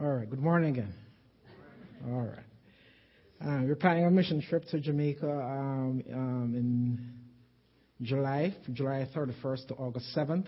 [0.00, 0.30] All right.
[0.30, 0.94] Good morning again.
[2.06, 2.38] All right.
[3.44, 7.14] Uh, we're planning a mission trip to Jamaica um, um, in
[8.02, 10.46] July, July 31st to August 7th.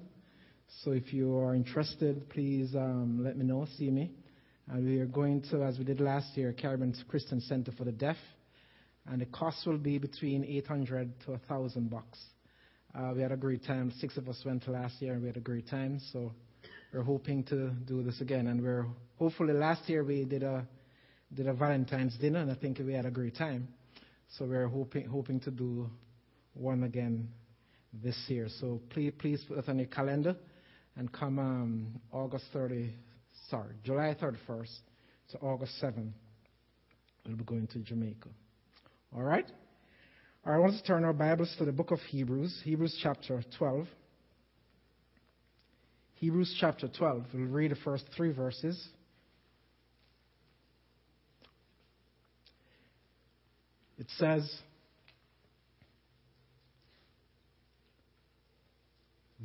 [0.85, 3.67] So if you are interested, please um, let me know.
[3.77, 4.13] See me.
[4.69, 7.91] And we are going to, as we did last year, Caribbean Christian Center for the
[7.91, 8.19] Deaf,
[9.09, 12.21] and the cost will be between 800 to 1,000 bucks.
[12.95, 13.93] Uh, we had a great time.
[13.99, 16.01] Six of us went last year, and we had a great time.
[16.13, 16.31] So
[16.93, 18.87] we're hoping to do this again, and we're
[19.21, 20.67] hopefully last year we did a
[21.33, 23.69] did a Valentine's dinner, and I think we had a great time.
[24.37, 25.89] So we're hoping hoping to do
[26.55, 27.29] one again
[27.93, 28.49] this year.
[28.61, 30.35] So please please put it on your calendar,
[30.97, 32.93] and come um, August 30,
[33.51, 34.79] sorry, July 31st
[35.33, 36.13] to August 7th.
[37.27, 38.29] We'll be going to Jamaica.
[39.15, 39.47] All right.
[40.47, 40.57] All right.
[40.57, 43.87] I want to turn our Bibles to the book of Hebrews, Hebrews chapter 12.
[46.15, 47.27] Hebrews chapter 12.
[47.35, 48.89] We'll read the first three verses.
[54.01, 54.53] It says,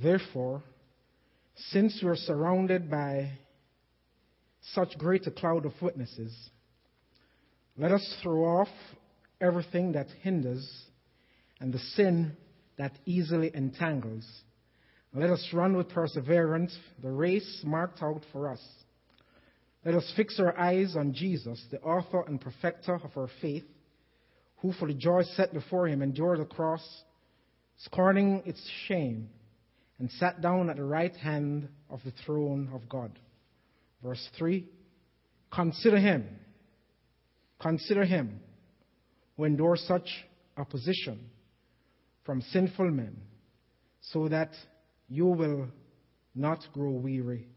[0.02, 0.64] Therefore,
[1.70, 3.34] since we are surrounded by
[4.74, 6.34] such great a cloud of witnesses,
[7.78, 8.68] let us throw off
[9.40, 10.68] everything that hinders
[11.60, 12.36] and the sin
[12.78, 14.26] that easily entangles
[15.16, 18.62] let us run with perseverance the race marked out for us.
[19.86, 23.64] Let us fix our eyes on Jesus, the author and perfecter of our faith,
[24.58, 26.84] who for the joy set before him endured the cross,
[27.78, 29.30] scorning its shame,
[30.00, 33.18] and sat down at the right hand of the throne of God.
[34.04, 34.66] Verse 3
[35.54, 36.28] Consider him,
[37.60, 38.40] consider him
[39.38, 40.08] who endured such
[40.58, 41.30] opposition
[42.26, 43.16] from sinful men,
[44.02, 44.52] so that
[45.08, 45.68] you will
[46.34, 47.48] not grow weary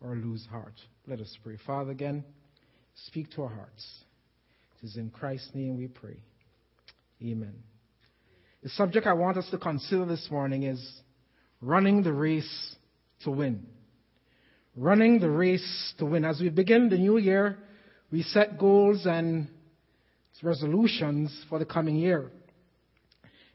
[0.00, 0.74] or lose heart.
[1.06, 1.58] Let us pray.
[1.66, 2.24] Father, again,
[3.06, 4.04] speak to our hearts.
[4.82, 6.18] It is in Christ's name we pray.
[7.22, 7.54] Amen.
[8.62, 11.00] The subject I want us to consider this morning is
[11.60, 12.76] running the race
[13.22, 13.66] to win.
[14.76, 16.24] Running the race to win.
[16.24, 17.58] As we begin the new year,
[18.10, 19.48] we set goals and
[20.42, 22.30] resolutions for the coming year.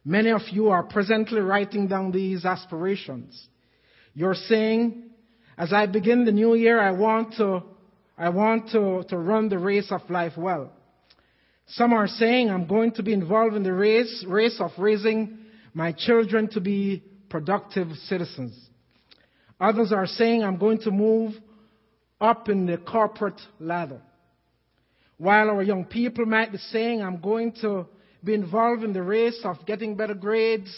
[0.03, 3.47] Many of you are presently writing down these aspirations.
[4.15, 5.11] You're saying,
[5.57, 7.61] as I begin the new year, I want to,
[8.17, 10.73] I want to, to run the race of life well.
[11.75, 15.37] Some are saying, I'm going to be involved in the race, race of raising
[15.73, 18.53] my children to be productive citizens.
[19.57, 21.33] Others are saying, I'm going to move
[22.19, 24.01] up in the corporate ladder.
[25.17, 27.87] While our young people might be saying, I'm going to
[28.21, 30.69] be involved in the race of getting better grades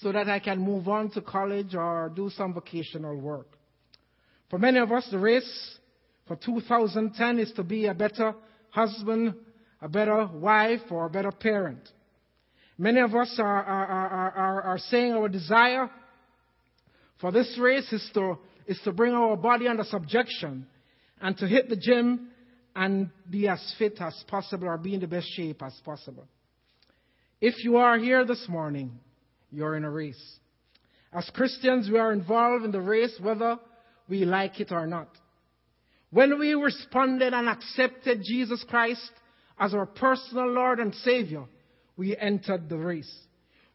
[0.00, 3.46] so that I can move on to college or do some vocational work.
[4.50, 5.78] For many of us, the race
[6.26, 8.34] for 2010 is to be a better
[8.70, 9.34] husband,
[9.82, 11.88] a better wife, or a better parent.
[12.78, 15.90] Many of us are, are, are, are, saying our desire
[17.20, 20.66] for this race is to, is to bring our body under subjection
[21.20, 22.28] and to hit the gym
[22.74, 26.26] and be as fit as possible or be in the best shape as possible.
[27.40, 28.98] If you are here this morning,
[29.50, 30.38] you're in a race.
[31.12, 33.58] As Christians, we are involved in the race whether
[34.08, 35.08] we like it or not.
[36.10, 39.10] When we responded and accepted Jesus Christ
[39.62, 41.44] as our personal Lord and Savior,
[41.96, 43.12] we entered the race.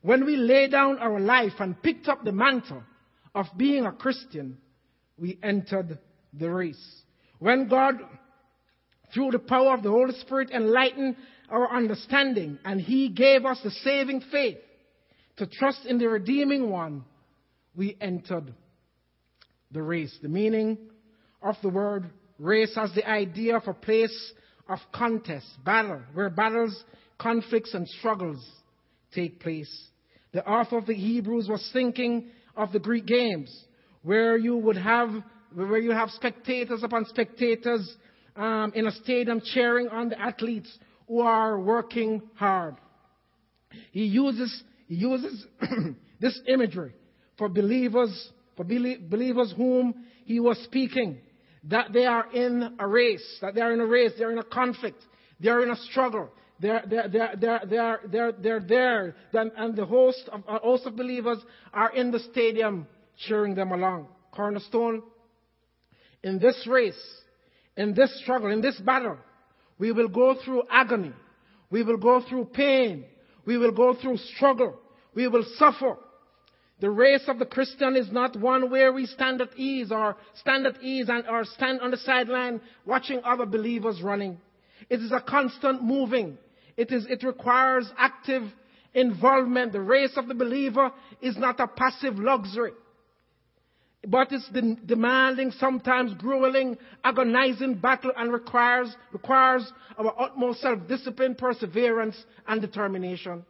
[0.02, 2.84] When we laid down our life and picked up the mantle
[3.34, 4.58] of being a Christian,
[5.18, 5.98] we entered
[6.34, 7.02] the race.
[7.40, 7.96] When God,
[9.14, 11.16] through the power of the Holy Spirit, enlightened
[11.50, 14.58] our understanding, and He gave us the saving faith
[15.38, 17.06] to trust in the redeeming one,
[17.78, 18.54] we entered
[19.72, 20.14] the race.
[20.22, 20.80] The meaning
[21.42, 22.10] of the word
[22.40, 24.34] race has the idea of a place
[24.70, 26.84] of contest, battle, where battles,
[27.18, 28.46] conflicts, and struggles
[29.14, 29.72] take place.
[30.34, 33.66] The author of the Hebrews was thinking of the Greek games,
[34.04, 35.10] where you would have
[35.54, 37.96] where you have spectators upon spectators
[38.36, 40.78] um, in a stadium cheering on the athletes
[41.08, 42.76] who are working hard.
[43.92, 45.46] He uses, he uses
[46.20, 46.94] this imagery
[47.38, 51.20] for believers, for believers whom he was speaking,
[51.66, 54.44] that they are in a race, that they are in a race, they're in a
[54.44, 55.04] conflict,
[55.40, 60.44] they're in a struggle, they're, they're, they're, they're, they're, they're there, and the host of,
[60.48, 61.40] uh, host of believers
[61.74, 62.88] are in the stadium
[63.26, 64.08] cheering them along.
[64.32, 65.04] Cornerstone,
[66.24, 66.96] in this race,
[67.76, 69.18] in this struggle, in this battle,
[69.80, 71.14] we will go through agony.
[71.70, 73.06] We will go through pain.
[73.46, 74.80] We will go through struggle.
[75.14, 75.98] We will suffer.
[76.80, 80.68] The race of the Christian is not one where we stand at ease or stand
[80.68, 84.38] at ease and or stand on the sideline watching other believers running.
[84.90, 86.38] It is a constant moving.
[86.76, 88.44] It is, it requires active
[88.94, 89.72] involvement.
[89.74, 92.74] The race of the believer is not a passive luxury,
[94.08, 102.24] but it's de- demanding, sometimes grueling, agonizing battle and requires, requires our utmost self-discipline, perseverance,
[102.48, 103.44] and determination.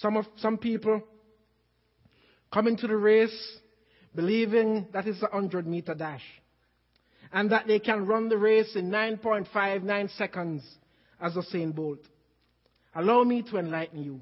[0.00, 1.02] Some of, some people
[2.52, 3.58] come to the race
[4.14, 6.22] believing that it's a 100 meter dash
[7.32, 10.62] and that they can run the race in 9.59 seconds
[11.20, 12.00] as Usain Bolt.
[12.94, 14.20] Allow me to enlighten you.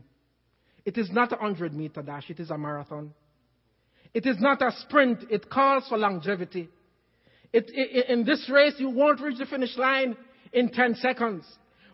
[0.85, 3.12] It is not a 100 meter dash, it is a marathon.
[4.15, 6.69] It is not a sprint, it calls for longevity.
[7.53, 10.17] It, it, in this race, you won't reach the finish line
[10.53, 11.44] in 10 seconds,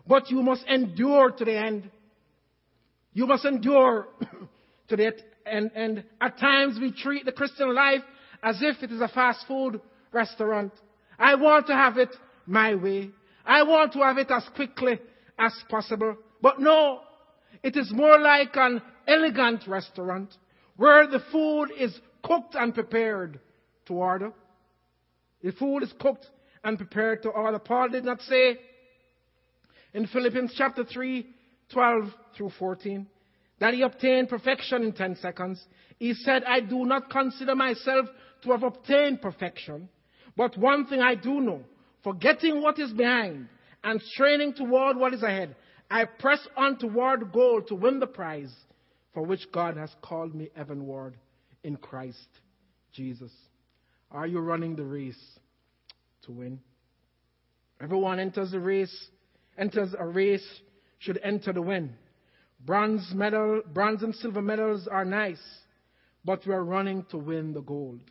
[0.05, 1.89] but you must endure to the end.
[3.13, 4.07] You must endure
[4.89, 5.07] to the
[5.47, 5.71] end.
[5.75, 8.01] And at times we treat the Christian life
[8.43, 10.71] as if it is a fast food restaurant.
[11.17, 12.09] I want to have it
[12.45, 13.09] my way.
[13.45, 14.99] I want to have it as quickly
[15.39, 16.17] as possible.
[16.41, 17.01] But no,
[17.63, 20.33] it is more like an elegant restaurant
[20.75, 23.39] where the food is cooked and prepared
[23.87, 24.31] to order.
[25.43, 26.27] The food is cooked
[26.63, 27.59] and prepared to order.
[27.59, 28.59] Paul did not say
[29.93, 31.25] in Philippians chapter 3,
[31.71, 32.03] 12
[32.35, 33.07] through 14,
[33.59, 35.63] that he obtained perfection in 10 seconds.
[35.97, 38.07] He said, I do not consider myself
[38.43, 39.89] to have obtained perfection,
[40.35, 41.61] but one thing I do know,
[42.03, 43.47] forgetting what is behind
[43.83, 45.55] and straining toward what is ahead,
[45.89, 48.53] I press on toward the goal to win the prize
[49.13, 51.15] for which God has called me heavenward
[51.63, 52.27] in Christ
[52.93, 53.31] Jesus.
[54.11, 55.19] Are you running the race
[56.23, 56.59] to win?
[57.81, 59.07] Everyone enters the race,
[59.57, 60.45] enters a race,
[60.99, 61.95] should enter the win.
[62.59, 65.41] Bronze medal, bronze and silver medals are nice,
[66.25, 68.01] but we are running to win the gold.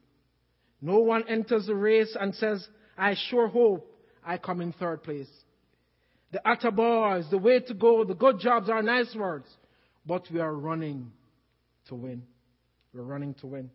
[0.81, 2.67] No one enters the race and says,
[2.97, 3.93] I sure hope
[4.25, 5.29] I come in third place.
[6.33, 9.49] The utter attaboys, the way to go, the good jobs are nice words,
[10.05, 11.13] but we are running
[11.89, 12.23] to win.
[12.93, 13.71] We're running to win.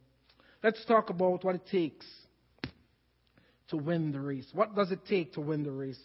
[0.63, 2.06] Let's talk about what it takes
[3.69, 4.47] to win the race.
[4.53, 6.00] What does it take to win the race?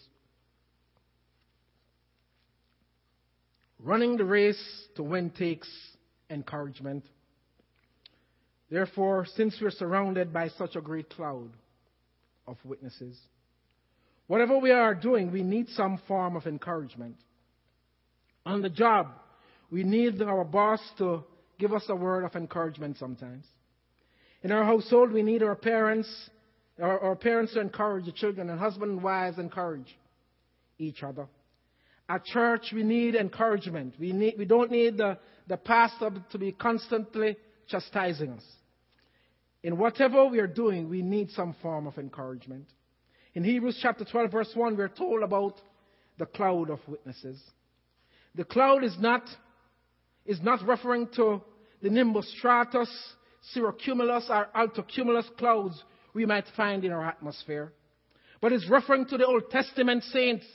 [3.87, 4.61] Running the race
[4.97, 5.69] to win takes
[6.29, 7.05] encouragement.
[8.69, 11.51] Therefore, since we're surrounded by such a great cloud
[12.45, 13.17] of witnesses,
[14.27, 17.15] whatever we are doing, we need some form of encouragement.
[18.45, 19.07] On the job,
[19.71, 21.23] we need our boss to
[21.57, 23.45] give us a word of encouragement sometimes.
[24.43, 26.09] In our household, we need our parents,
[26.77, 29.97] our, our parents to encourage the children, and husband and wives encourage
[30.77, 31.29] each other.
[32.09, 33.95] At church, we need encouragement.
[33.99, 35.17] We, need, we don't need the,
[35.47, 37.37] the pastor to be constantly
[37.67, 38.43] chastising us.
[39.63, 42.65] In whatever we are doing, we need some form of encouragement.
[43.33, 45.59] In Hebrews chapter 12, verse 1, we're told about
[46.17, 47.41] the cloud of witnesses.
[48.35, 49.23] The cloud is not,
[50.25, 51.41] is not referring to
[51.81, 52.87] the nimbostratus,
[53.55, 55.83] cirrocumulus, or altocumulus clouds
[56.13, 57.73] we might find in our atmosphere,
[58.41, 60.45] but is referring to the Old Testament saints,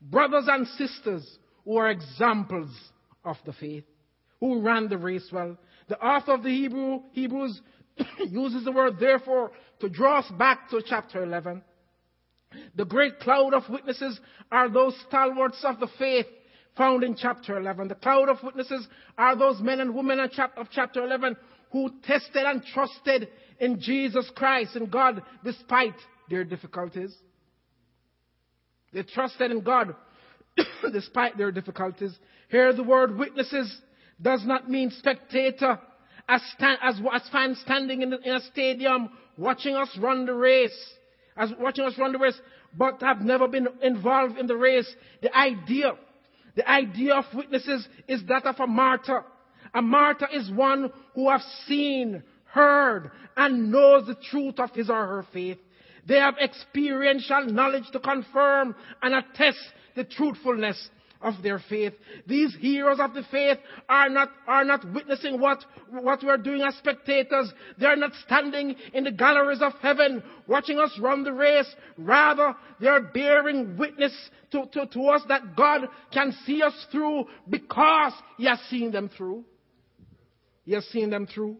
[0.00, 2.70] brothers and sisters who are examples
[3.24, 3.84] of the faith,
[4.40, 5.56] who ran the race well.
[5.88, 7.60] The author of the Hebrew, Hebrews
[8.28, 11.62] uses the word therefore to draw us back to chapter 11.
[12.74, 14.18] The great cloud of witnesses
[14.50, 16.26] are those stalwarts of the faith
[16.76, 17.88] found in chapter 11.
[17.88, 18.86] The cloud of witnesses
[19.18, 21.36] are those men and women of chapter 11
[21.72, 25.94] who tested and trusted in Jesus Christ and God despite
[26.28, 27.14] their difficulties.
[28.92, 29.94] They trusted in God
[30.92, 32.16] despite their difficulties.
[32.48, 33.80] Here the word witnesses
[34.20, 35.78] does not mean spectator
[36.28, 40.34] as, stand, as, as fans standing in, the, in a stadium watching us run the
[40.34, 40.76] race,
[41.36, 42.38] as watching us run the race,
[42.76, 44.92] but have never been involved in the race.
[45.22, 45.92] The idea,
[46.54, 49.24] the idea of witnesses is that of a martyr.
[49.74, 55.06] A martyr is one who have seen, heard, and knows the truth of his or
[55.06, 55.58] her faith.
[56.06, 59.58] They have experiential knowledge to confirm and attest
[59.94, 61.94] the truthfulness of their faith.
[62.26, 63.58] These heroes of the faith
[63.88, 67.52] are not, are not witnessing what, what we're doing as spectators.
[67.78, 71.74] They're not standing in the galleries of heaven watching us run the race.
[71.96, 74.12] Rather, they're bearing witness
[74.52, 79.08] to, to, to us that God can see us through because He has seen them
[79.08, 79.44] through.
[80.64, 81.56] He has seen them through.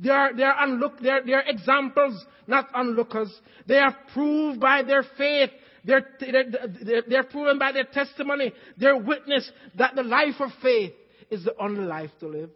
[0.00, 3.32] They are, they are, unlook, they are, they are examples, not onlookers.
[3.66, 5.50] They are proved by their faith
[5.84, 10.94] they're, they're, they're proven by their testimony, their witness that the life of faith
[11.30, 12.50] is the only life to live.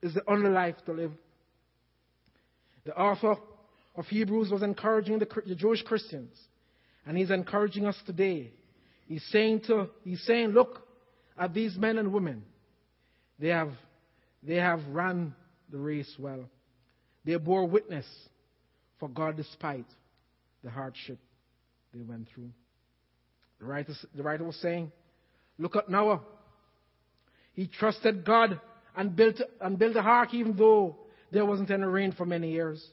[0.00, 1.10] Is the only life to live.
[2.84, 3.34] The author
[3.96, 6.30] of Hebrews was encouraging the, the Jewish Christians,
[7.04, 8.52] and he's encouraging us today.
[9.08, 10.86] He's saying to, he's saying, look
[11.36, 12.44] at these men and women.
[13.40, 13.72] They have,
[14.44, 15.34] they have run
[15.70, 16.44] the race well.
[17.24, 18.06] They bore witness
[18.98, 19.86] for God despite
[20.64, 21.18] the hardship
[21.94, 22.50] they went through.
[23.60, 24.92] The writer, the writer was saying,
[25.58, 26.20] look at Noah.
[27.54, 28.60] He trusted God
[28.96, 30.96] and built, and built a ark even though
[31.30, 32.84] there wasn't any rain for many years.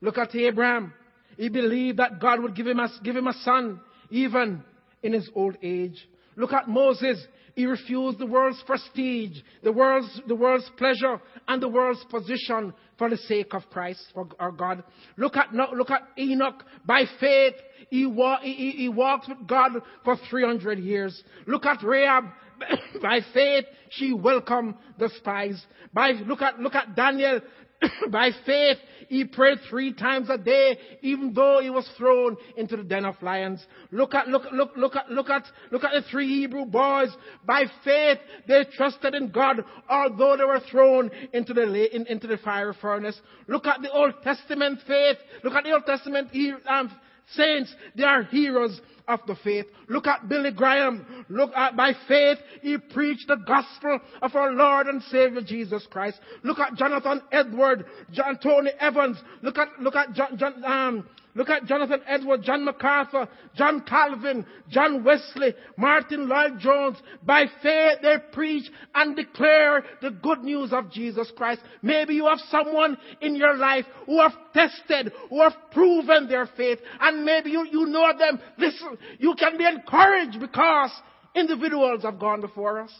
[0.00, 0.92] Look at Abraham.
[1.36, 3.80] He believed that God would give him a, give him a son
[4.10, 4.62] even
[5.02, 6.08] in his old age.
[6.38, 7.18] Look at Moses.
[7.54, 13.10] He refused the world's prestige, the world's, the world's pleasure, and the world's position for
[13.10, 14.84] the sake of Christ, for our God.
[15.16, 16.62] Look at, look at Enoch.
[16.86, 17.54] By faith,
[17.90, 19.72] he, wa- he, he walked with God
[20.04, 21.20] for 300 years.
[21.48, 22.26] Look at Rahab.
[23.02, 25.60] By faith, she welcomed the spies.
[25.92, 27.40] By, look at, look at Daniel.
[28.10, 32.82] By faith, he prayed three times a day, even though he was thrown into the
[32.82, 33.64] den of lions.
[33.90, 37.10] Look at, look, look, look at, look at, look at the three Hebrew boys.
[37.44, 42.38] By faith, they trusted in God, although they were thrown into the, in, into the
[42.38, 43.18] fire furnace.
[43.46, 45.18] Look at the Old Testament faith.
[45.44, 46.30] Look at the Old Testament
[46.68, 46.90] um,
[47.34, 47.74] saints.
[47.96, 49.66] They are heroes of the faith.
[49.88, 51.24] Look at Billy Graham.
[51.28, 56.18] Look at by faith he preached the gospel of our Lord and Savior Jesus Christ.
[56.42, 59.18] Look at Jonathan Edward, John Tony Evans.
[59.42, 61.08] Look at look at John, John um,
[61.38, 66.96] Look at Jonathan Edwards, John MacArthur, John Calvin, John Wesley, Martyn Lloyd-Jones.
[67.22, 71.60] By faith they preach and declare the good news of Jesus Christ.
[71.80, 76.80] Maybe you have someone in your life who have tested, who have proven their faith,
[77.00, 78.40] and maybe you, you know them.
[78.58, 80.90] Listen, you can be encouraged because
[81.36, 82.92] individuals have gone before us.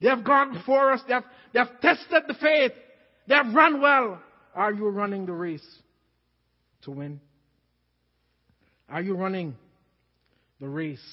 [0.00, 1.00] They have gone before us.
[1.06, 2.72] They have, they have tested the faith.
[3.28, 4.20] They have run well.
[4.52, 5.64] Are you running the race?
[6.86, 7.20] To win?
[8.88, 9.54] Are you running
[10.60, 11.04] the race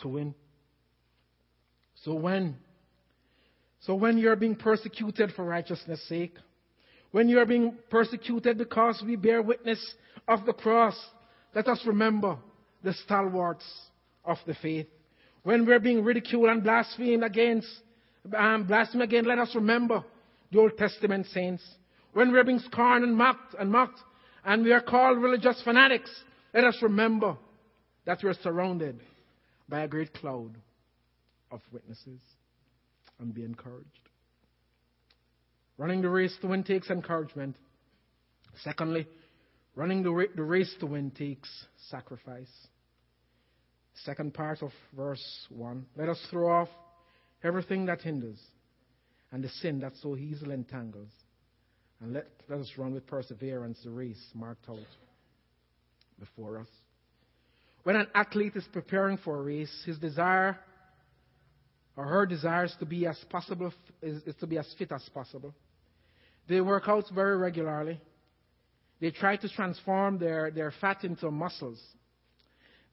[0.00, 0.34] to win?
[2.04, 2.56] So when
[3.80, 6.36] so when you're being persecuted for righteousness' sake,
[7.10, 9.94] when you're being persecuted because we bear witness
[10.28, 10.96] of the cross,
[11.52, 12.38] let us remember
[12.84, 13.64] the stalwarts
[14.24, 14.86] of the faith.
[15.42, 17.68] When we're being ridiculed and blasphemed against,
[18.36, 20.04] um, blasphemed again, let us remember
[20.52, 21.64] the Old Testament saints.
[22.12, 24.00] When we're being scorned and mocked and mocked,
[24.44, 26.10] and we are called religious fanatics,
[26.52, 27.36] let us remember
[28.04, 29.00] that we're surrounded
[29.68, 30.56] by a great cloud
[31.50, 32.20] of witnesses
[33.18, 33.88] and be encouraged.
[35.78, 37.56] Running the race to win takes encouragement.
[38.62, 39.06] Secondly,
[39.74, 41.48] running the race to win takes
[41.88, 42.50] sacrifice.
[44.04, 45.86] Second part of verse 1.
[45.96, 46.68] Let us throw off
[47.42, 48.40] everything that hinders
[49.30, 51.10] and the sin that so easily entangles
[52.02, 54.78] and let, let us run with perseverance the race marked out
[56.18, 56.66] before us.
[57.84, 60.58] When an athlete is preparing for a race, his desire
[61.96, 65.02] or her desire is to be as possible is, is to be as fit as
[65.14, 65.54] possible.
[66.48, 68.00] They work out very regularly.
[69.00, 71.80] They try to transform their, their fat into muscles.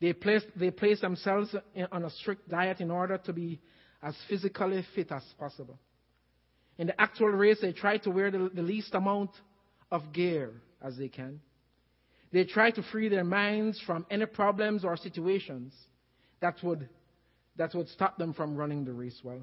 [0.02, 3.60] They place, they place themselves in, on a strict diet in order to be
[4.02, 5.78] as physically fit as possible.
[6.80, 9.32] In the actual race, they try to wear the, the least amount
[9.92, 11.42] of gear as they can.
[12.32, 15.74] They try to free their minds from any problems or situations
[16.40, 16.88] that would,
[17.58, 19.42] that would stop them from running the race well.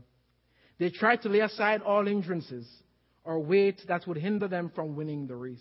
[0.78, 2.66] They try to lay aside all hindrances
[3.22, 5.58] or weight that would hinder them from winning the race.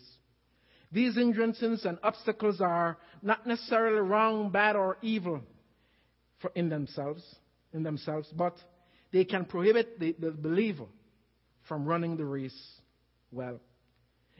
[0.93, 5.41] These hindrances and obstacles are not necessarily wrong, bad, or evil
[6.53, 7.23] in themselves,
[7.73, 8.55] in themselves, but
[9.11, 10.85] they can prohibit the, the believer
[11.67, 12.57] from running the race
[13.31, 13.59] well.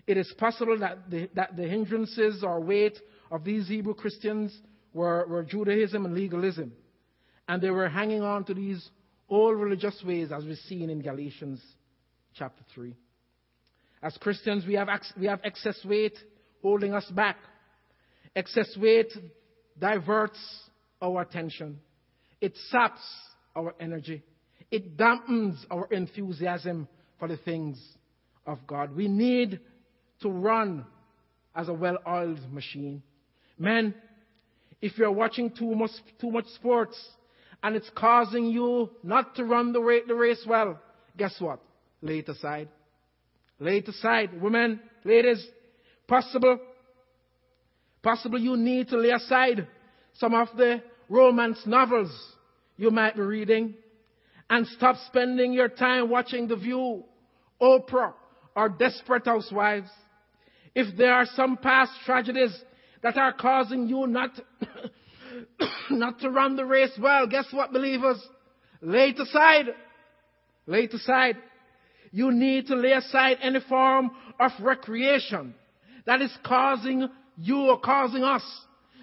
[0.08, 2.98] It is possible that the, that the hindrances or weight
[3.32, 4.56] of these Hebrew Christians
[4.94, 6.74] were, were Judaism and legalism.
[7.48, 8.88] And they were hanging on to these
[9.30, 11.62] old religious ways as we've seen in Galatians
[12.36, 12.96] chapter 3.
[14.04, 14.88] As Christians, we have,
[15.20, 16.18] we have excess weight
[16.62, 17.38] holding us back.
[18.36, 19.12] Excess weight
[19.80, 20.40] diverts
[21.02, 21.80] our attention.
[22.42, 23.02] It saps
[23.56, 24.24] our energy.
[24.70, 26.88] It dampens our enthusiasm
[27.26, 27.82] for the things
[28.46, 28.96] of God.
[28.96, 29.60] We need
[30.22, 30.86] to run
[31.56, 33.02] as a well oiled machine.
[33.58, 33.96] Men,
[34.80, 35.90] if you're watching too much,
[36.22, 36.96] too much sports
[37.64, 40.80] and it's causing you not to run the, race, well,
[41.18, 41.62] guess what?
[42.02, 42.70] Lay it aside.
[43.60, 44.40] Lay it aside.
[44.40, 45.44] Women, ladies,
[46.08, 46.60] possible,
[48.04, 49.68] possible you need to lay aside
[50.20, 52.12] some of the romance novels
[52.78, 53.74] you might be reading
[54.50, 57.04] and stop spending your time watching The View,
[57.62, 58.14] Oprah,
[58.56, 59.90] or desperate housewives,
[60.74, 62.56] if there are some past tragedies
[63.02, 64.32] that are causing you not,
[65.90, 68.22] not to run the race well, guess what, believers?
[68.82, 69.66] Lay it aside.
[70.68, 71.38] Lay it aside.
[72.12, 75.54] You need to lay aside any form of recreation
[76.06, 78.44] that is causing you or causing us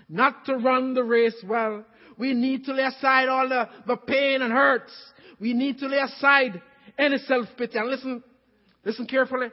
[0.09, 1.85] not to run the race well.
[2.19, 4.93] We need to lay aside all the, the pain and hurts.
[5.41, 6.61] We need to lay aside
[6.99, 7.79] any self-pity.
[7.79, 8.23] And listen,
[8.85, 9.49] listen carefully.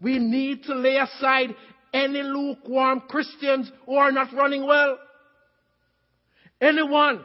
[0.00, 1.54] We need to lay aside
[1.92, 4.98] any lukewarm Christians who are not running well.
[6.60, 7.24] Anyone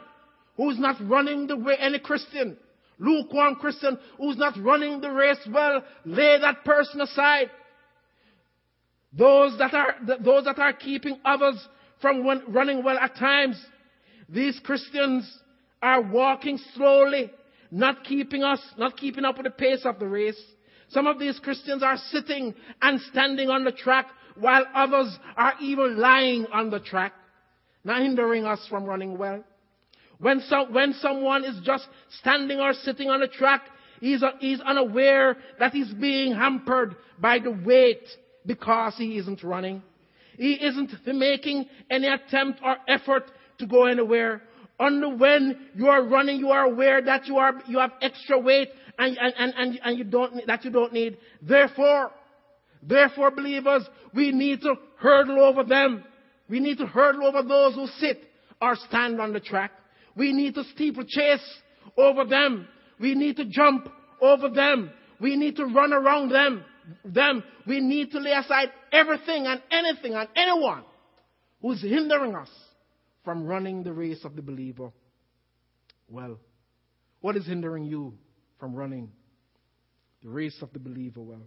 [0.56, 2.56] who's not running the way, any Christian,
[2.98, 7.50] lukewarm Christian who's not running the race well, lay that person aside.
[9.12, 11.56] Those that are, those that are keeping others
[12.00, 13.60] from running well at times,
[14.28, 15.40] these Christians
[15.80, 17.30] are walking slowly,
[17.70, 20.40] not keeping us, not keeping up with the pace of the race.
[20.90, 25.98] Some of these Christians are sitting and standing on the track while others are even
[25.98, 27.12] lying on the track,
[27.84, 29.44] not hindering us from running well.
[30.18, 31.86] When, so, when someone is just
[32.20, 33.62] standing or sitting on the track,
[34.00, 38.02] he's, he's unaware that he's being hampered by the weight
[38.46, 39.82] because he isn't running.
[40.36, 43.24] He isn't making any attempt or effort
[43.58, 44.42] to go anywhere.
[44.80, 48.68] Only when you are running, you are aware that you are, you have extra weight
[48.98, 51.18] and, and, and, and you don't, that you don't need.
[51.40, 52.10] Therefore,
[52.82, 56.04] therefore believers, we need to hurdle over them.
[56.48, 58.24] We need to hurdle over those who sit
[58.60, 59.70] or stand on the track.
[60.16, 61.46] We need to steeplechase
[61.96, 62.66] over them.
[62.98, 63.88] We need to jump
[64.20, 64.90] over them.
[65.20, 66.64] We need to run around them.
[67.04, 67.44] Them.
[67.66, 70.82] We need to lay aside everything and anything and anyone
[71.62, 72.48] who's hindering us
[73.24, 74.90] from running the race of the believer.
[76.08, 76.38] Well,
[77.20, 78.14] what is hindering you
[78.58, 79.10] from running
[80.22, 81.46] the race of the believer well?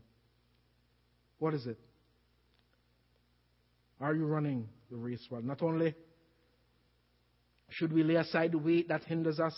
[1.40, 1.78] What is it?
[4.00, 5.42] Are you running the race well?
[5.42, 5.96] Not only
[7.70, 9.58] should we lay aside the weight that hinders us,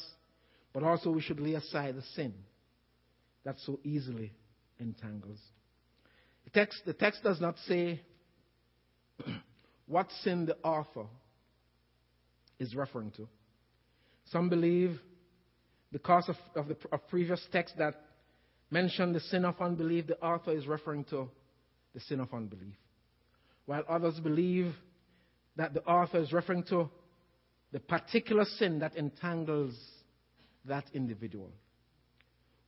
[0.74, 2.34] but also we should lay aside the sin
[3.44, 4.32] that so easily
[4.80, 5.40] entangles.
[6.46, 8.02] The text, the text does not say
[9.88, 11.06] what sin the author
[12.60, 13.28] is referring to.
[14.32, 15.00] Some believe,
[15.94, 17.94] because of, of the of previous text that
[18.72, 21.30] mentioned the sin of unbelief, the author is referring to
[21.94, 22.76] the sin of unbelief.
[23.68, 24.74] While others believe
[25.56, 26.90] that the author is referring to
[27.72, 29.76] the particular sin that entangles
[30.66, 31.52] that individual.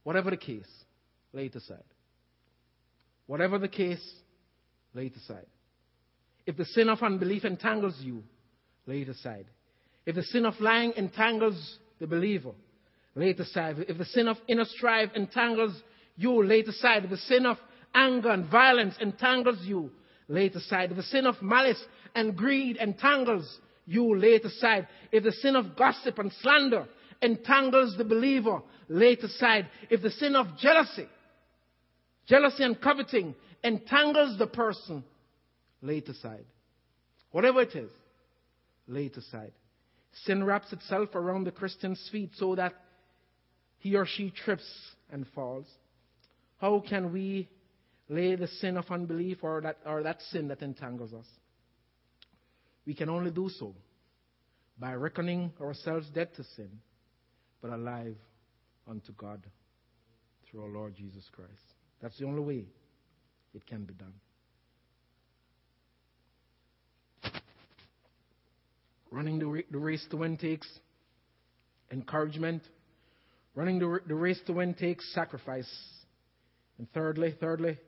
[0.03, 0.69] Whatever the case,
[1.33, 1.83] lay it aside.
[3.25, 4.03] Whatever the case,
[4.93, 5.47] lay it aside.
[6.45, 8.23] If the sin of unbelief entangles you,
[8.85, 9.47] lay it aside.
[10.05, 12.51] If the sin of lying entangles the believer,
[13.15, 13.77] lay it aside.
[13.87, 15.81] If the sin of inner strife entangles
[16.15, 17.05] you, lay it aside.
[17.05, 17.57] If the sin of
[17.93, 19.91] anger and violence entangles you,
[20.27, 20.91] lay it aside.
[20.91, 24.87] If the sin of malice and greed entangles you lay it aside.
[25.11, 26.87] If the sin of gossip and slander
[27.21, 29.67] entangles the believer, lay it aside.
[29.89, 31.07] If the sin of jealousy,
[32.27, 35.03] jealousy and coveting entangles the person,
[35.81, 36.45] lay it aside.
[37.31, 37.91] Whatever it is,
[38.87, 39.51] lay it aside.
[40.23, 42.73] Sin wraps itself around the Christian's feet so that
[43.85, 44.67] he or she trips
[45.11, 45.67] and falls.
[46.57, 47.47] How can we
[48.09, 51.27] lay the sin of unbelief or that, or that sin that entangles us?
[52.87, 53.75] We can only do so
[54.79, 56.71] by reckoning ourselves dead to sin,
[57.61, 58.15] but alive
[58.89, 59.43] unto God
[60.49, 61.51] through our Lord Jesus Christ.
[62.01, 62.65] That's the only way
[63.53, 64.13] it can be done.
[69.11, 70.67] Running the, race to win takes
[71.91, 72.63] encouragement.
[73.55, 75.69] Running the, race to win takes sacrifice.
[76.77, 77.79] And thirdly, thirdly,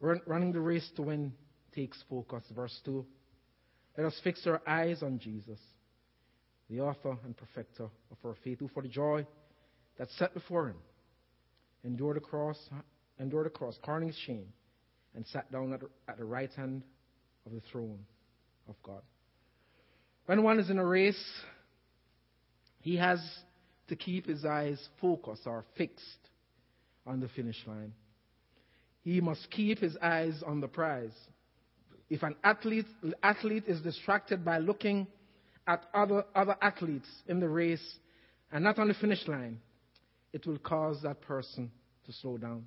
[0.00, 1.32] run, running the race to win
[1.74, 2.44] takes focus.
[2.54, 3.04] Verse 2.
[3.96, 5.58] Let us fix our eyes on Jesus,
[6.70, 9.26] the author and perfecter of our faith, who for the joy
[9.98, 10.76] that set before him
[11.84, 12.56] endured the cross,
[13.18, 14.46] endured the cross, his shame,
[15.16, 15.76] and sat down
[16.08, 16.84] at the right hand
[17.44, 17.98] of the throne
[18.68, 19.02] of God.
[20.26, 21.20] When one is in a race,
[22.80, 23.18] he has
[23.88, 26.28] to keep his eyes focused or fixed
[27.06, 27.92] on the finish line.
[29.02, 31.14] He must keep his eyes on the prize.
[32.10, 32.86] If an athlete,
[33.22, 35.06] athlete is distracted by looking
[35.66, 37.96] at other, other athletes in the race
[38.52, 39.60] and not on the finish line,
[40.32, 41.70] it will cause that person
[42.06, 42.64] to slow down.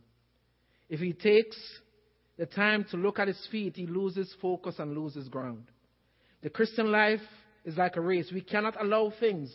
[0.90, 1.58] If he takes
[2.38, 5.66] the time to look at his feet, he loses focus and loses ground.
[6.42, 7.22] The Christian life
[7.66, 8.32] is like a race.
[8.34, 9.54] We cannot allow things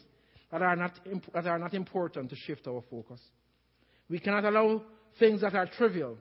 [0.51, 0.93] that are not,
[1.35, 3.21] that are not important to shift our focus.
[4.09, 4.83] We cannot allow
[5.19, 6.17] things that are trivial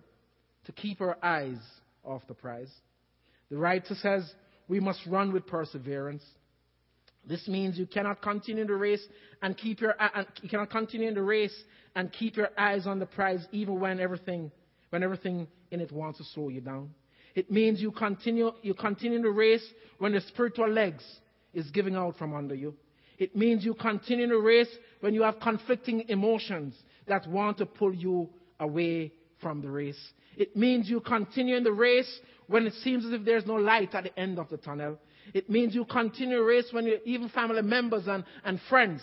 [0.66, 1.60] to keep our eyes
[2.04, 2.72] off the prize.
[3.50, 4.32] The writer says
[4.68, 6.24] we must run with perseverance.
[7.28, 9.04] This means you cannot continue the race
[9.42, 11.56] and keep your uh, you cannot continue in the race
[11.96, 14.52] and keep your eyes on the prize even when everything
[14.90, 16.92] when everything in it wants to slow you down.
[17.34, 19.66] It means you continue you continue the race
[19.98, 21.04] when the spiritual legs
[21.54, 22.76] is giving out from under you.
[23.18, 26.76] It means you continue in the race when you have conflicting emotions
[27.08, 30.00] that want to pull you away from the race.
[30.38, 33.94] It means you continue in the race when it seems as if there's no light
[33.96, 35.00] at the end of the tunnel.
[35.34, 39.02] It means you continue the race when you, even family members and, and friends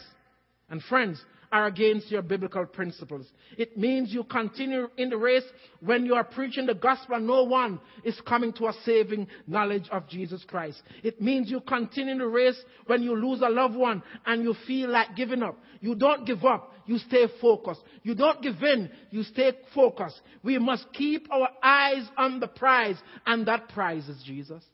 [0.68, 1.22] and friends
[1.52, 3.26] are against your biblical principles.
[3.58, 5.44] It means you continue in the race
[5.80, 10.08] when you are preaching the gospel no one is coming to a saving knowledge of
[10.08, 10.82] Jesus Christ.
[11.02, 14.54] It means you continue in the race when you lose a loved one and you
[14.66, 15.58] feel like giving up.
[15.80, 16.72] You don't give up.
[16.86, 17.82] You stay focused.
[18.02, 18.90] You don't give in.
[19.10, 20.20] You stay focused.
[20.42, 24.64] We must keep our eyes on the prize and that prize is Jesus.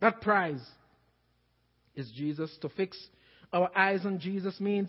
[0.00, 0.64] That prize
[1.94, 2.56] is Jesus.
[2.62, 2.98] To fix
[3.52, 4.88] our eyes on Jesus means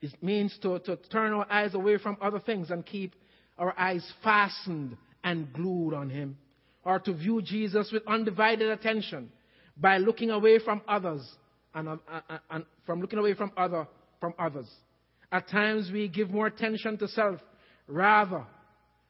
[0.00, 3.14] it means to, to turn our eyes away from other things and keep
[3.56, 6.36] our eyes fastened and glued on Him.
[6.84, 9.30] Or to view Jesus with undivided attention
[9.76, 11.22] by looking away from others
[11.74, 13.86] and, uh, uh, and from looking away from other
[14.20, 14.68] from others.
[15.30, 17.40] At times we give more attention to self
[17.86, 18.44] rather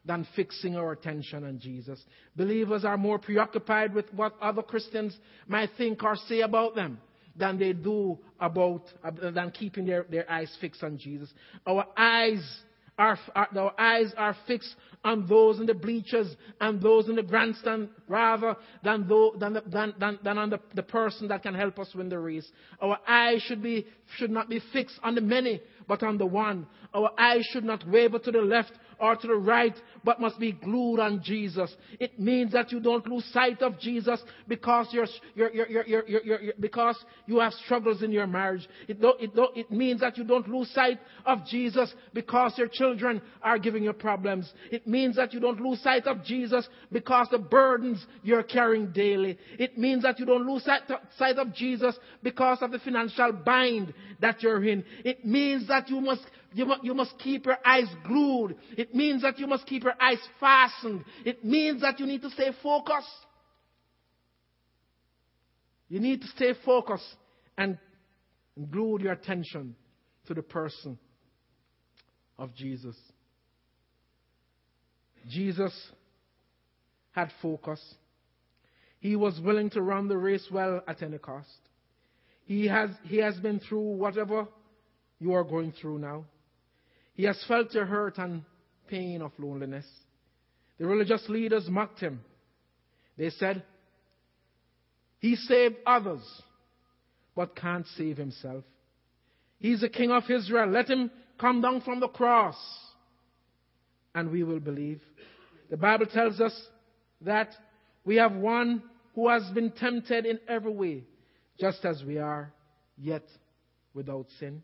[0.05, 2.03] than fixing our attention on Jesus.
[2.37, 6.99] Believers are more preoccupied with what other Christians might think or say about them
[7.37, 8.83] than they do about
[9.21, 11.33] than keeping their, their eyes fixed on Jesus.
[11.67, 12.63] Our eyes
[12.99, 17.89] our, our eyes are fixed on those in the bleachers and those in the grandstand
[18.07, 21.89] rather than, though, than, than, than, than on the, the person that can help us
[21.95, 22.49] win the race.
[22.81, 26.67] Our eyes should, be, should not be fixed on the many, but on the one.
[26.95, 30.53] Our eyes should not waver to the left or to the right, but must be
[30.53, 31.75] glued on Jesus.
[31.99, 36.41] It means that you don't lose sight of Jesus because you're, you're, you're, you're, you're,
[36.41, 38.69] you're because you have struggles in your marriage.
[38.87, 42.69] It, don't, it, don't, it means that you don't lose sight of Jesus because your
[42.69, 44.53] children are giving you problems.
[44.71, 49.37] It means that you don't lose sight of Jesus because the burdens you're carrying daily.
[49.59, 50.83] It means that you don't lose sight,
[51.19, 54.85] sight of Jesus because of the financial bind that you're in.
[55.05, 56.23] It means that you must
[56.55, 58.57] you, must, you must keep your eyes glued.
[58.77, 61.05] It means that you must keep your eyes fastened.
[61.25, 63.07] It means that you need to stay focused.
[65.89, 67.05] You need to stay focused
[67.59, 67.79] and
[68.71, 69.77] glue your attention
[70.27, 70.99] to the person
[72.39, 72.97] of Jesus.
[75.29, 75.73] Jesus
[77.13, 77.81] had focus.
[79.01, 81.49] He was willing to run the race well at any cost.
[82.45, 84.47] He has, he has been through whatever
[85.19, 86.25] you are going through now.
[87.15, 88.43] He has felt your hurt and
[88.89, 89.87] pain of loneliness.
[90.79, 92.21] The religious leaders mocked him.
[93.17, 93.63] They said,
[95.19, 96.23] He saved others,
[97.37, 98.65] but can't save himself.
[99.59, 100.71] He's the king of Israel.
[100.71, 102.57] Let him come down from the cross,
[104.15, 105.01] and we will believe.
[105.71, 106.59] The Bible tells us
[107.21, 107.51] that
[108.05, 108.83] we have one
[109.15, 111.05] who has been tempted in every way,
[111.61, 112.53] just as we are,
[112.99, 113.25] yet
[113.95, 114.63] without sin.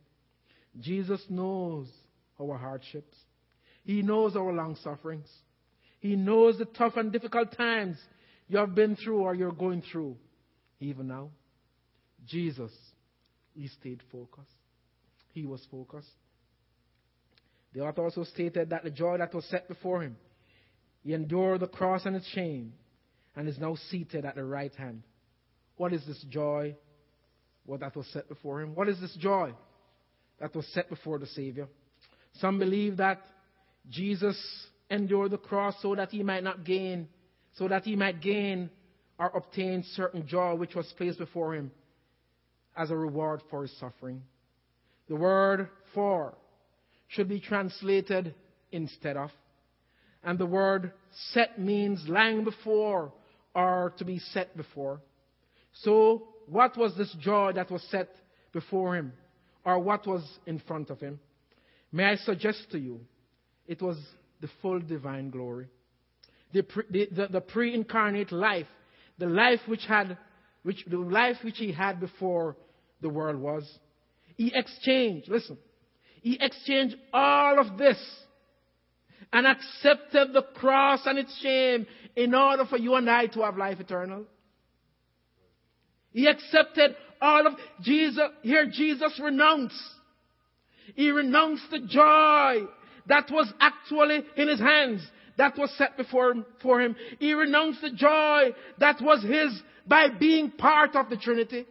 [0.80, 1.88] Jesus knows
[2.40, 3.16] our hardships.
[3.84, 5.28] He knows our long sufferings.
[6.00, 7.96] He knows the tough and difficult times
[8.48, 10.16] you have been through or you're going through
[10.80, 11.30] even now.
[12.26, 12.72] Jesus,
[13.54, 14.48] he stayed focused.
[15.32, 16.08] He was focused.
[17.74, 20.16] The author also stated that the joy that was set before him,
[21.02, 22.72] he endured the cross and its shame,
[23.36, 25.02] and is now seated at the right hand.
[25.76, 26.74] What is this joy
[27.66, 28.74] what that was set before him?
[28.74, 29.52] What is this joy
[30.40, 31.68] that was set before the Savior?
[32.40, 33.20] Some believe that
[33.88, 34.38] Jesus
[34.90, 37.08] endured the cross so that he might not gain,
[37.56, 38.70] so that he might gain
[39.18, 41.70] or obtain certain joy which was placed before him
[42.76, 44.22] as a reward for his suffering.
[45.08, 46.34] The word for
[47.08, 48.34] should be translated
[48.70, 49.30] instead of.
[50.22, 50.92] And the word
[51.32, 53.12] set means lying before
[53.54, 55.00] or to be set before.
[55.82, 58.10] So, what was this joy that was set
[58.52, 59.12] before him?
[59.64, 61.18] Or what was in front of him?
[61.92, 63.00] May I suggest to you,
[63.66, 63.96] it was
[64.40, 65.68] the full divine glory.
[66.52, 68.66] The, pre, the, the, the pre-incarnate life,
[69.18, 70.16] the life which had,
[70.62, 72.56] which, the life which he had before
[73.00, 73.68] the world was.
[74.36, 75.58] He exchanged, listen,
[76.22, 77.98] he exchanged all of this
[79.32, 83.56] and accepted the cross and its shame in order for you and I to have
[83.56, 84.24] life eternal.
[86.12, 88.22] He accepted all of Jesus.
[88.42, 89.74] Here Jesus renounced
[90.94, 92.66] he renounced the joy
[93.06, 95.06] that was actually in his hands.
[95.38, 96.96] that was set before him, for him.
[97.18, 101.64] He renounced the joy that was his by being part of the Trinity.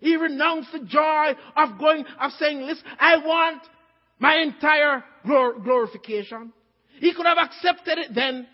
[0.00, 3.62] He renounced the joy of going, of saying, listen, I want
[4.18, 6.52] my entire glor- glorification.
[7.00, 8.46] He could have accepted it then.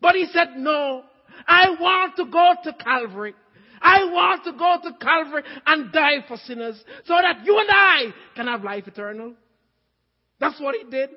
[0.00, 1.04] But he said, no,
[1.46, 3.34] I want to go to Calvary.
[3.80, 8.14] I want to go to Calvary and die for sinners so that you and I
[8.34, 9.34] can have life eternal.
[10.40, 11.10] That's what he did.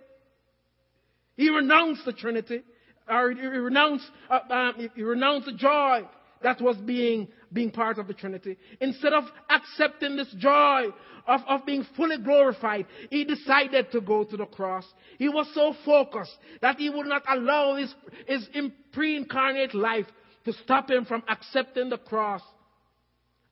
[1.35, 2.63] He renounced the Trinity.
[3.07, 6.07] Or he renounced, uh, uh, he renounced the joy
[6.43, 8.57] that was being, being part of the Trinity.
[8.79, 10.87] Instead of accepting this joy
[11.27, 14.85] of, of being fully glorified, he decided to go to the cross.
[15.17, 17.93] He was so focused that he would not allow his,
[18.27, 18.47] his
[18.91, 20.07] pre-incarnate life
[20.45, 22.41] to stop him from accepting the cross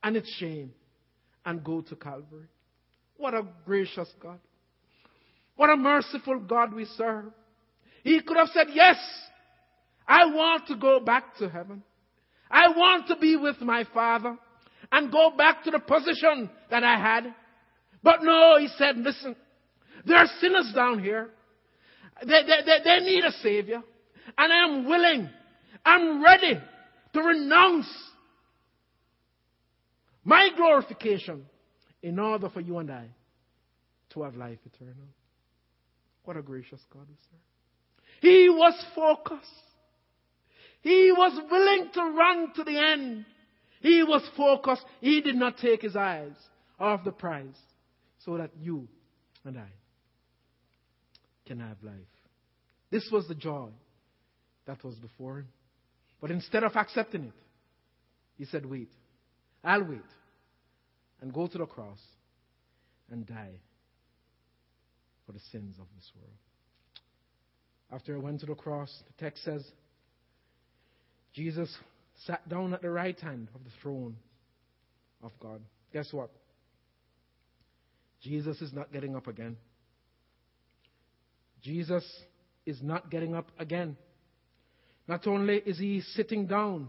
[0.03, 0.71] and its shame
[1.45, 2.47] and go to Calvary.
[3.17, 4.39] What a gracious God.
[5.55, 7.25] What a merciful God we serve.
[8.03, 8.97] He could have said, Yes,
[10.07, 11.83] I want to go back to heaven.
[12.49, 14.37] I want to be with my Father
[14.91, 17.33] and go back to the position that I had.
[18.01, 19.35] But no, he said, Listen,
[20.05, 21.29] there are sinners down here.
[22.21, 23.81] They, they, they, they need a Savior.
[24.37, 25.29] And I am willing,
[25.83, 26.59] I'm ready
[27.13, 27.87] to renounce
[30.23, 31.45] my glorification
[32.01, 33.07] in order for you and I
[34.11, 35.07] to have life eternal.
[36.23, 37.39] What a gracious God we serve.
[38.21, 39.47] He was focused.
[40.81, 43.25] He was willing to run to the end.
[43.81, 44.83] He was focused.
[45.01, 46.35] He did not take his eyes
[46.79, 47.57] off the prize
[48.25, 48.87] so that you
[49.45, 49.69] and I
[51.45, 51.93] can have life.
[52.91, 53.69] This was the joy
[54.65, 55.47] that was before him.
[56.21, 57.33] But instead of accepting it,
[58.37, 58.91] he said, Wait,
[59.63, 60.01] I'll wait
[61.21, 61.99] and go to the cross
[63.11, 63.59] and die
[65.25, 66.33] for the sins of this world.
[67.91, 69.63] After he went to the cross, the text says,
[71.33, 71.75] Jesus
[72.25, 74.15] sat down at the right hand of the throne
[75.23, 75.61] of God.
[75.93, 76.29] Guess what?
[78.21, 79.57] Jesus is not getting up again.
[81.61, 82.03] Jesus
[82.65, 83.97] is not getting up again.
[85.09, 86.87] Not only is he sitting down,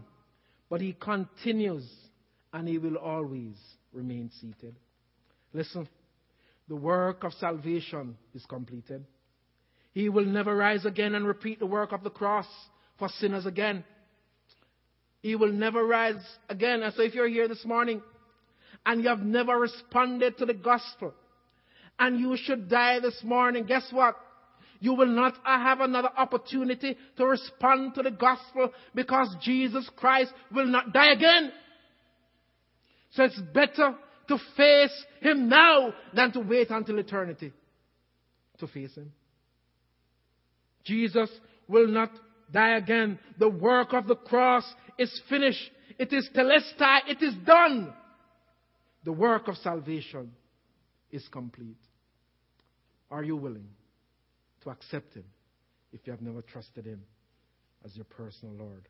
[0.69, 1.91] but he continues
[2.53, 3.55] and he will always
[3.91, 4.75] remain seated.
[5.53, 5.89] Listen,
[6.69, 9.07] the work of salvation is completed.
[9.93, 12.45] He will never rise again and repeat the work of the cross
[12.99, 13.83] for sinners again.
[15.23, 16.83] He will never rise again.
[16.83, 18.03] And so if you're here this morning
[18.85, 21.15] and you have never responded to the gospel
[21.97, 24.15] and you should die this morning, guess what?
[24.81, 30.65] You will not have another opportunity to respond to the gospel because Jesus Christ will
[30.65, 31.51] not die again.
[33.11, 33.95] So it's better
[34.27, 37.53] to face Him now than to wait until eternity
[38.57, 39.11] to face Him.
[40.83, 41.29] Jesus
[41.67, 42.09] will not
[42.51, 43.19] die again.
[43.37, 44.65] The work of the cross
[44.97, 45.69] is finished.
[45.99, 47.01] It is telestai.
[47.07, 47.93] It is done.
[49.03, 50.31] The work of salvation
[51.11, 51.77] is complete.
[53.11, 53.67] Are you willing
[54.63, 55.25] to accept Him
[55.91, 57.01] if you have never trusted Him
[57.83, 58.87] as your personal Lord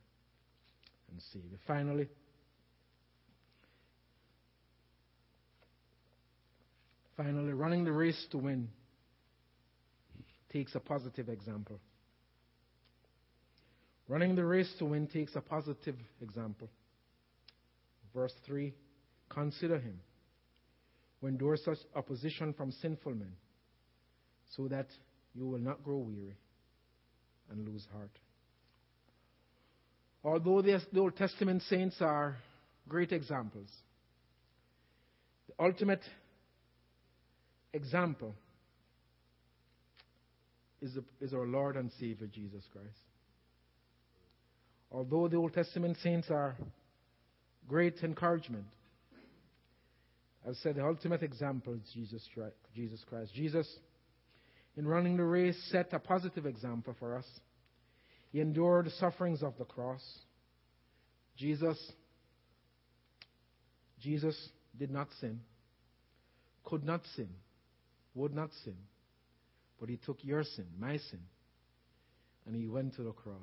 [1.10, 1.58] and Savior?
[1.68, 2.08] Finally,
[7.18, 8.70] finally, running the race to win
[10.52, 11.80] takes a positive example.
[14.08, 16.70] Running the race to win takes a positive example.
[18.14, 18.74] Verse 3
[19.30, 20.00] Consider him
[21.22, 23.32] who endures such opposition from sinful men,
[24.58, 24.88] so that
[25.36, 26.36] you will not grow weary
[27.50, 28.12] and lose heart.
[30.24, 32.38] Although the Old Testament saints are
[32.88, 33.70] great examples,
[35.48, 36.02] the ultimate
[37.74, 38.36] example
[40.82, 42.88] is, the, is our Lord and Savior Jesus Christ.
[44.92, 46.56] Although the Old Testament saints are
[47.68, 48.66] great encouragement,
[50.48, 52.28] I've said the ultimate example is Jesus,
[52.76, 53.32] Jesus Christ.
[53.34, 53.68] Jesus,
[54.78, 57.26] in running the race, set a positive example for us.
[58.32, 60.02] He endured the sufferings of the cross.
[61.38, 61.78] Jesus,
[64.00, 64.36] Jesus
[64.78, 65.42] did not sin,
[66.64, 67.30] could not sin,
[68.16, 68.78] would not sin.
[69.80, 71.20] But he took your sin, my sin,
[72.46, 73.36] and he went to the cross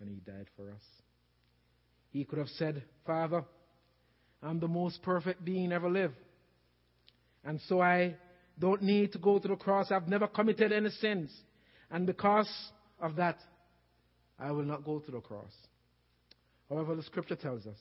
[0.00, 0.82] and he died for us.
[2.10, 3.44] He could have said, Father,
[4.42, 6.16] I'm the most perfect being ever lived.
[7.44, 8.16] And so I
[8.60, 9.90] don't need to go to the cross.
[9.90, 11.32] I've never committed any sins.
[11.90, 12.48] And because
[13.00, 13.38] of that,
[14.38, 15.52] I will not go to the cross.
[16.68, 17.78] However, the scripture tells us,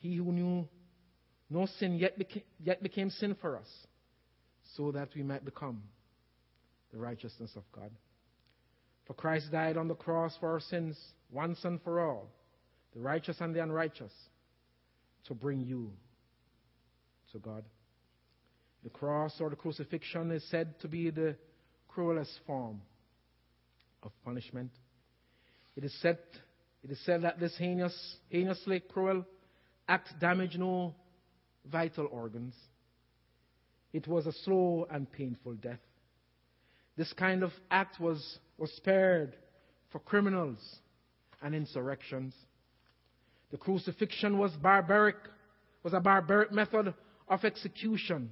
[0.00, 0.68] He who knew
[1.50, 3.68] no sin yet became, yet became sin for us,
[4.76, 5.82] so that we might become
[6.92, 7.90] the righteousness of God.
[9.06, 10.98] For Christ died on the cross for our sins
[11.30, 12.30] once and for all,
[12.94, 14.12] the righteous and the unrighteous,
[15.26, 15.92] to bring you
[17.32, 17.64] to God.
[18.84, 21.36] The cross or the crucifixion is said to be the
[21.88, 22.80] cruelest form
[24.02, 24.70] of punishment.
[25.76, 26.18] It is said,
[26.84, 29.24] it is said that this heinous, heinously cruel
[29.88, 30.94] act damaged no
[31.70, 32.54] vital organs.
[33.92, 35.80] It was a slow and painful death.
[36.96, 39.34] This kind of act was, was spared
[39.90, 40.58] for criminals
[41.42, 42.34] and insurrections.
[43.50, 45.16] The crucifixion was barbaric,
[45.82, 46.92] was a barbaric method
[47.28, 48.30] of execution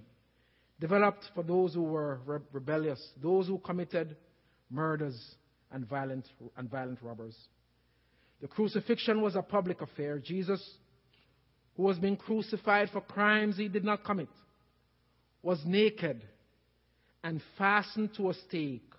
[0.81, 4.17] developed for those who were re- rebellious, those who committed
[4.71, 5.37] murders
[5.73, 7.37] and violent, and violent robbers.
[8.41, 10.19] The crucifixion was a public affair.
[10.19, 10.63] Jesus,
[11.77, 14.29] who was being crucified for crimes he did not commit,
[15.43, 16.23] was naked
[17.25, 18.93] and fastened to a stake,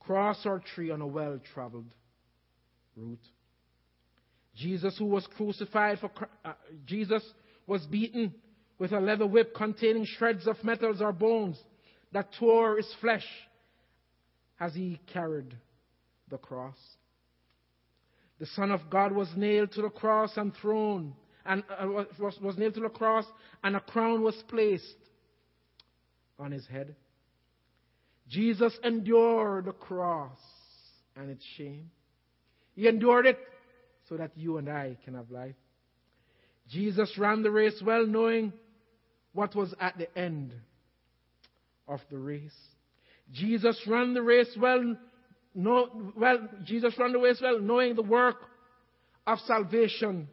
[0.00, 1.92] cross or tree on a well traveled
[2.96, 3.18] route.
[4.54, 6.10] Jesus, who was crucified for
[6.44, 6.52] uh,
[6.86, 7.22] Jesus,
[7.66, 8.34] was beaten
[8.82, 11.56] with a leather whip containing shreds of metals or bones
[12.10, 13.24] that tore his flesh
[14.58, 15.56] as he carried
[16.30, 16.74] the cross.
[18.40, 21.14] The Son of God was nailed to the cross and thrown,
[21.46, 21.86] and uh,
[22.18, 23.24] was, was nailed to the cross,
[23.62, 24.96] and a crown was placed
[26.40, 26.96] on his head.
[28.28, 30.40] Jesus endured the cross
[31.14, 31.88] and its shame.
[32.74, 33.38] He endured it
[34.08, 35.54] so that you and I can have life.
[36.68, 38.52] Jesus ran the race well, knowing
[39.32, 40.54] what was at the end
[41.88, 42.50] of the race.
[43.32, 44.96] Jesus ran the race well,
[45.54, 48.36] know, well, Jesus ran the race well, knowing the work
[49.26, 50.28] of salvation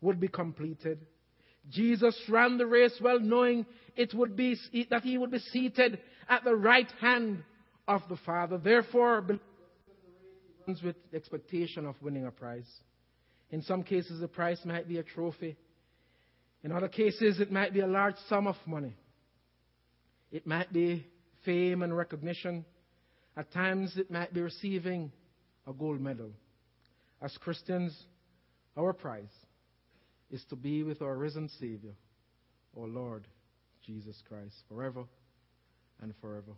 [0.00, 0.98] would be completed.
[1.70, 3.64] Jesus ran the race well, knowing
[3.96, 4.56] it would be
[4.90, 7.44] that he would be seated at the right hand
[7.86, 8.58] of the Father.
[8.58, 9.24] Therefore,
[10.66, 12.68] with expectation of winning a prize.
[13.50, 15.56] In some cases, the prize might be a trophy.
[16.64, 18.94] In other cases, it might be a large sum of money.
[20.30, 21.06] It might be
[21.44, 22.64] fame and recognition.
[23.36, 25.10] At times, it might be receiving
[25.66, 26.30] a gold medal.
[27.20, 27.96] As Christians,
[28.76, 29.32] our prize
[30.30, 31.94] is to be with our risen Savior,
[32.78, 33.26] our Lord
[33.84, 35.04] Jesus Christ, forever
[36.00, 36.52] and forever.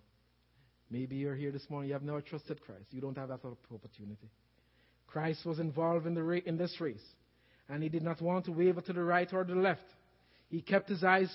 [0.90, 2.86] Maybe you're here this morning, you have never trusted Christ.
[2.90, 4.30] You don't have that opportunity.
[5.06, 7.04] Christ was involved in, the ra- in this race,
[7.68, 9.84] and he did not want to waver to the right or the left.
[10.50, 11.32] He kept his eyes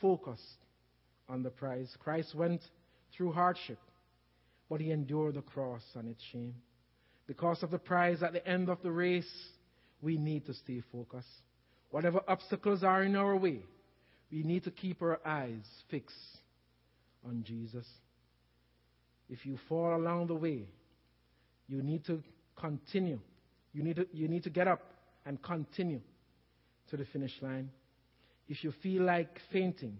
[0.00, 0.42] focused
[1.28, 1.94] on the prize.
[2.00, 2.62] Christ went
[3.16, 3.78] through hardship,
[4.68, 6.54] but he endured the cross and its shame.
[7.26, 9.30] Because of the prize at the end of the race,
[10.00, 11.26] we need to stay focused.
[11.90, 13.60] Whatever obstacles are in our way,
[14.30, 16.16] we need to keep our eyes fixed
[17.24, 17.86] on Jesus.
[19.28, 20.64] If you fall along the way,
[21.66, 22.22] you need to
[22.56, 23.20] continue.
[23.74, 24.80] You need to, you need to get up
[25.28, 26.00] and continue
[26.88, 27.68] to the finish line.
[28.48, 29.98] If you feel like fainting,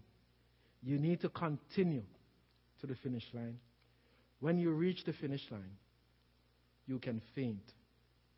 [0.82, 2.02] you need to continue
[2.80, 3.58] to the finish line.
[4.40, 5.76] When you reach the finish line,
[6.86, 7.74] you can faint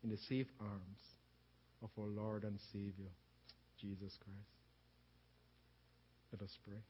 [0.03, 0.99] in the safe arms
[1.81, 3.11] of our Lord and Savior,
[3.79, 4.49] Jesus Christ.
[6.33, 6.81] Let us pray.